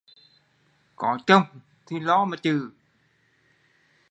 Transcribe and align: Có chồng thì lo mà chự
Có 0.95 1.17
chồng 1.27 1.43
thì 1.85 1.99
lo 1.99 2.25
mà 2.25 2.37
chự 2.37 2.69